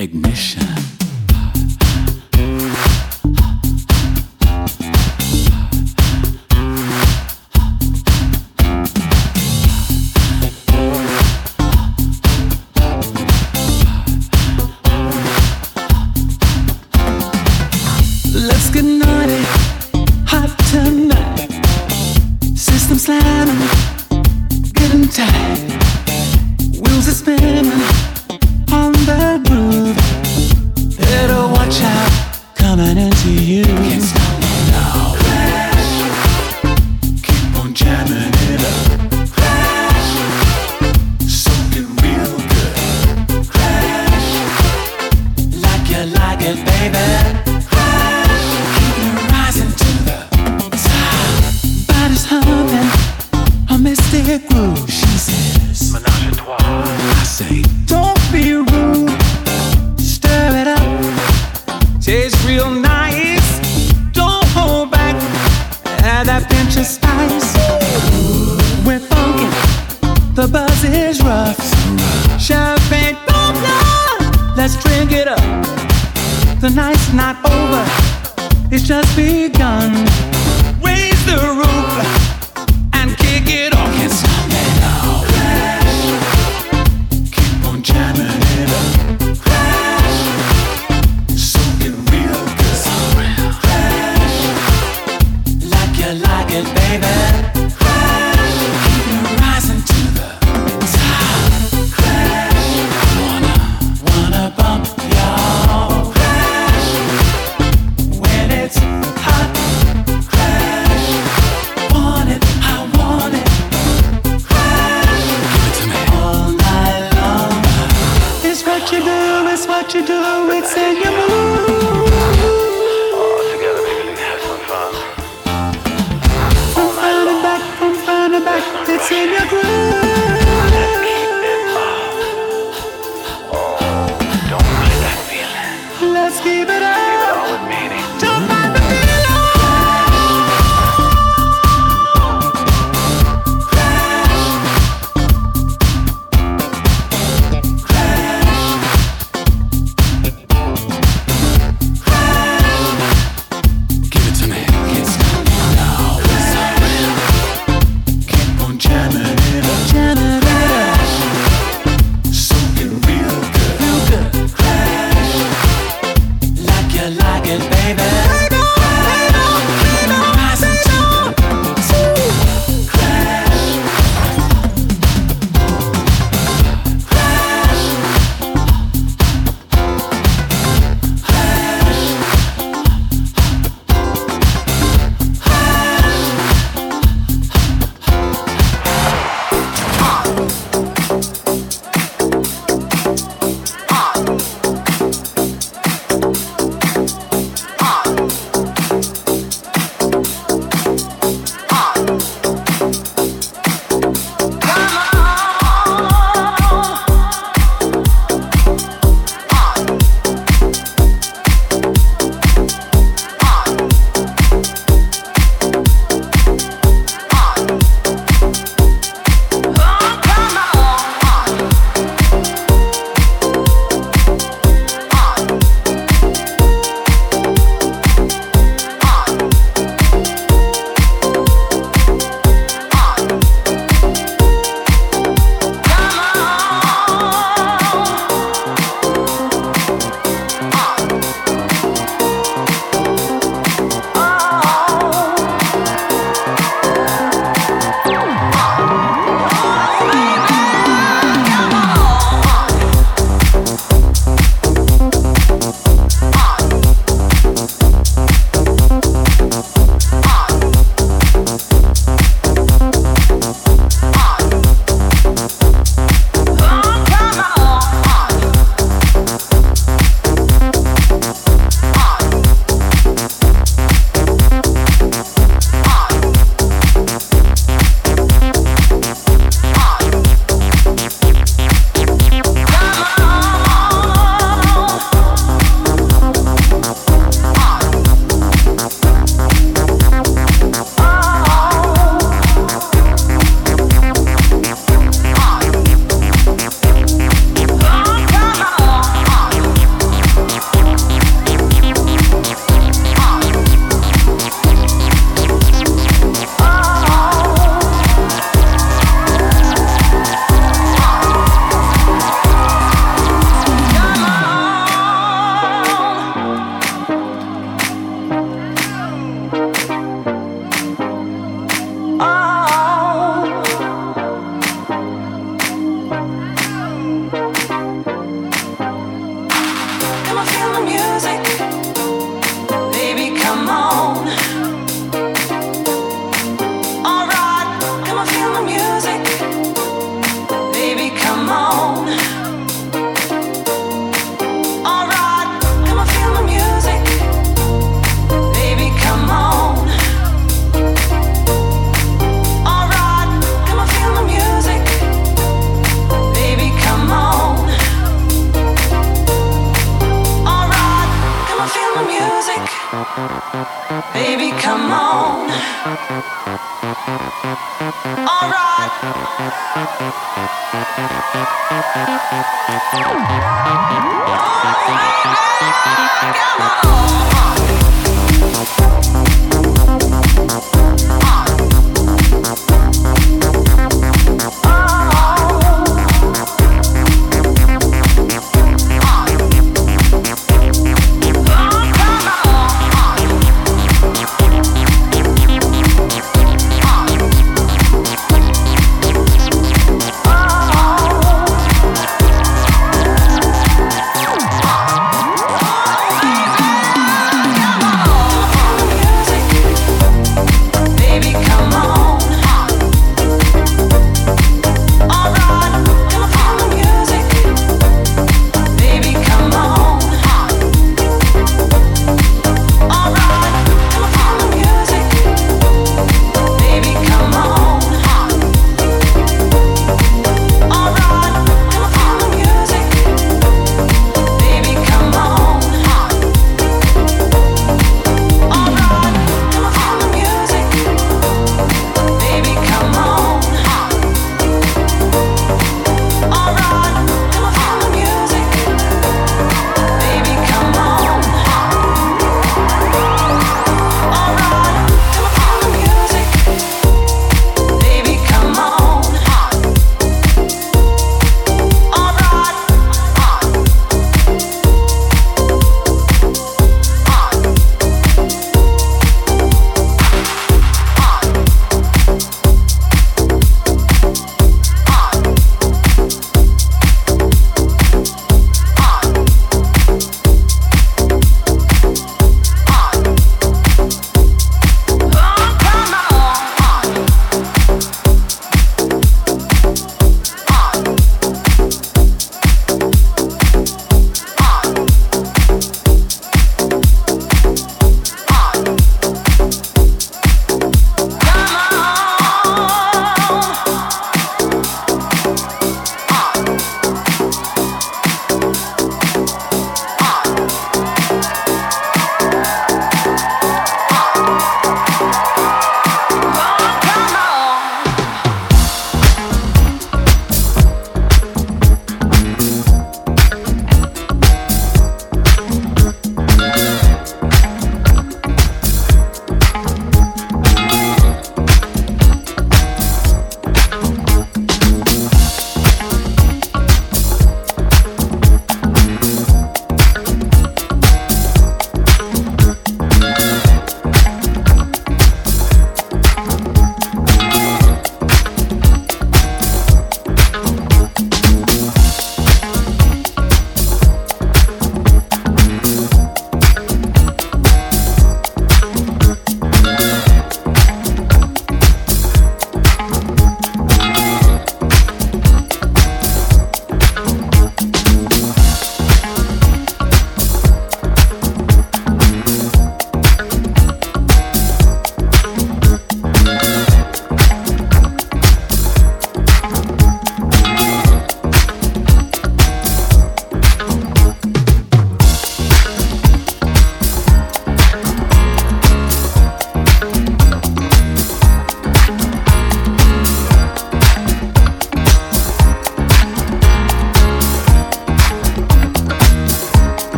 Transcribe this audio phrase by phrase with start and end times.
[0.00, 0.99] Ignition.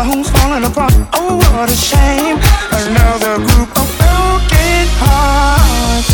[0.00, 0.92] brother who's falling apart.
[1.14, 2.38] Oh, what a shame.
[2.72, 6.08] Another group of broken hearts.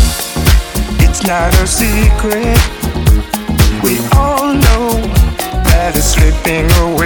[1.01, 2.57] It's not a secret.
[3.83, 4.89] We all know
[5.69, 6.96] that it's slipping away.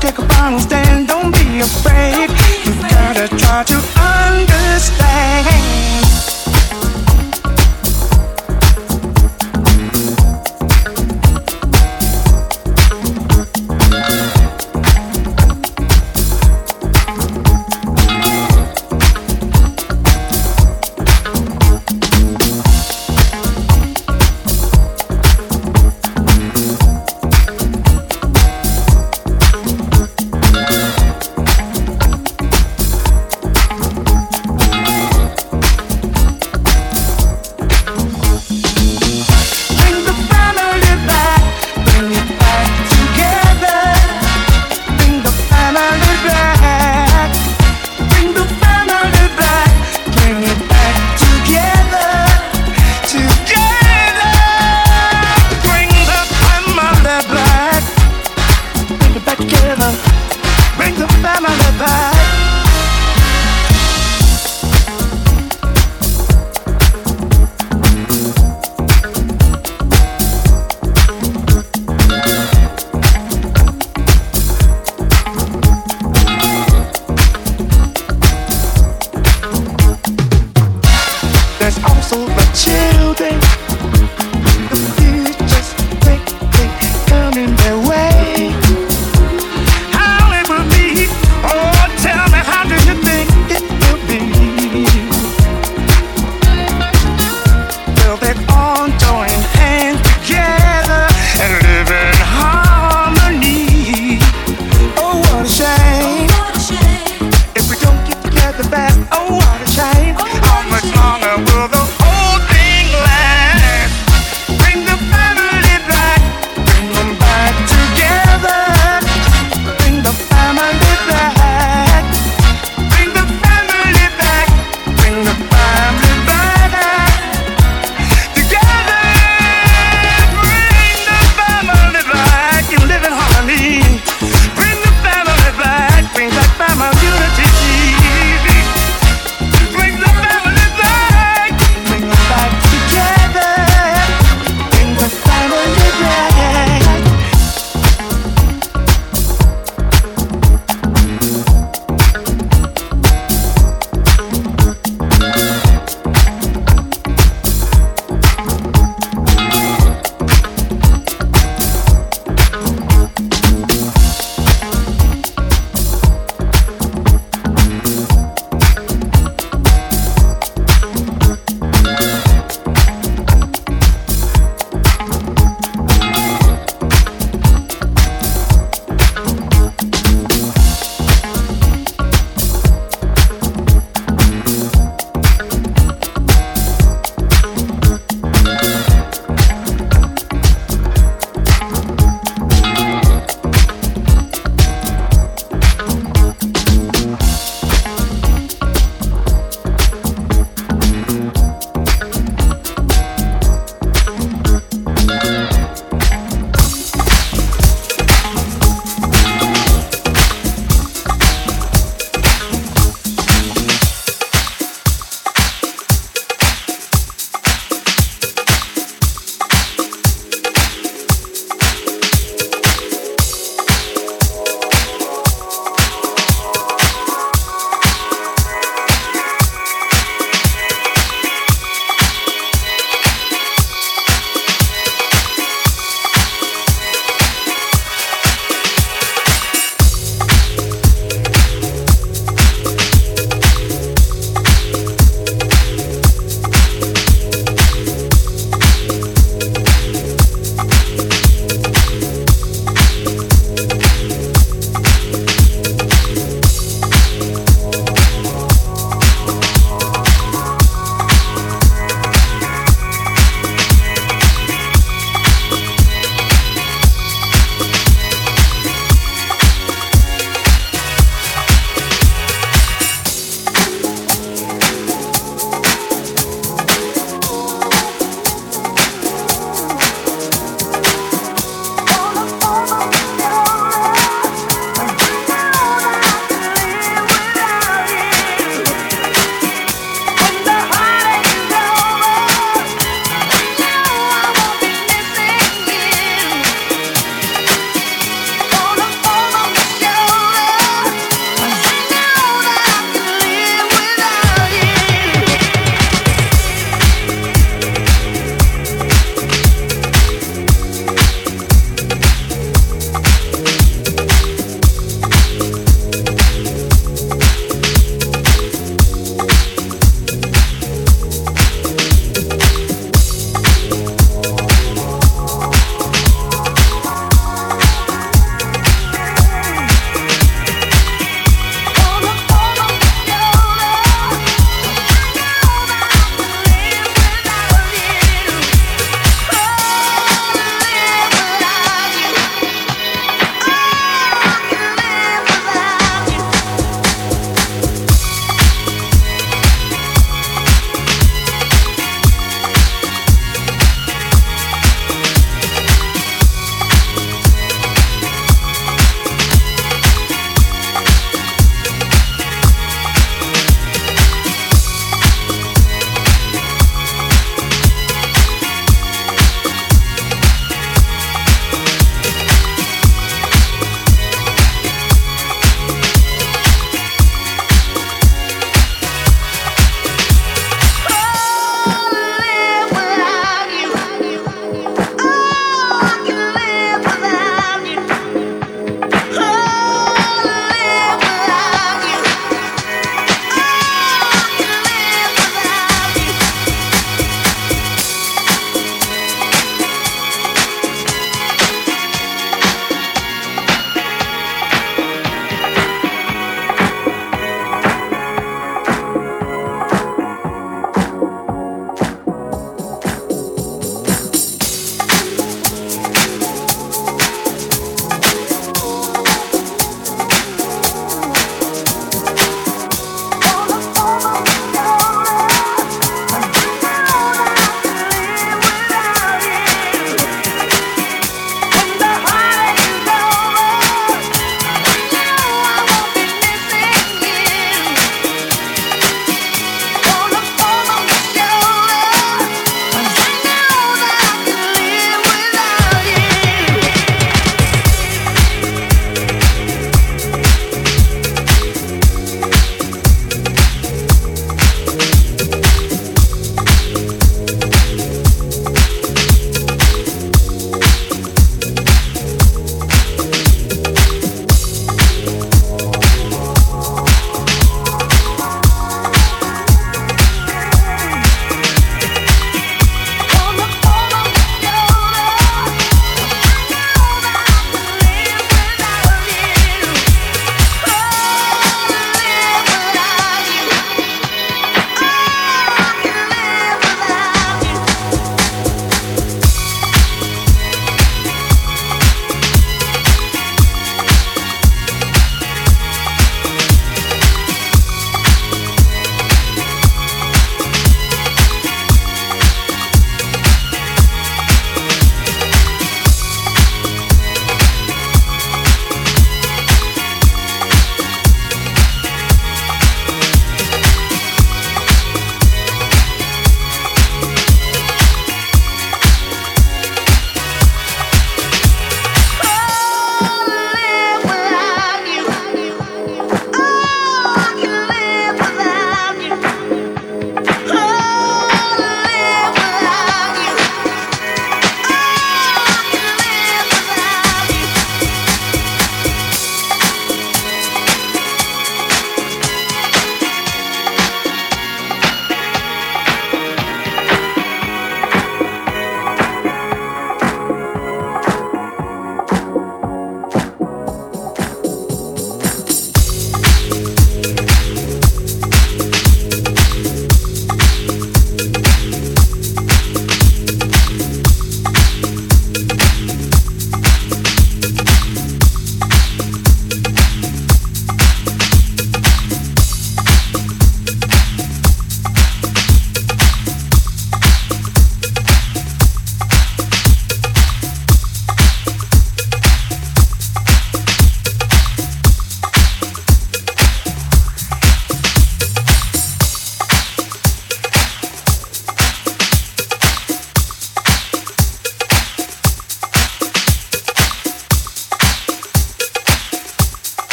[0.00, 1.08] Take a final stand.
[1.08, 2.30] Don't be afraid.
[2.64, 4.99] You gotta try to understand.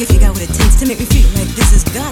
[0.00, 2.10] If you got what it takes to make me feel like this is feel